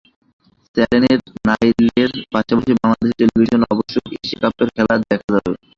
Channel 0.77 1.17
নাইনের 1.47 2.11
পাশাপাশি 2.33 2.71
বাংলাদেশ 2.77 3.11
টেলিভিশনেও 3.19 3.71
অবশ্য 3.73 3.95
এশিয়া 4.15 4.39
কাপের 4.43 4.67
খেলা 4.75 4.93
দেখা 5.01 5.27
যাবে। 5.35 5.51